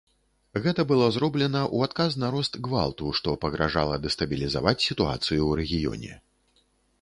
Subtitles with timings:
[0.63, 6.13] Гэта было зроблена ў адказ на рост гвалту, што пагражала дэстабілізаваць сітуацыю ў рэгіёне.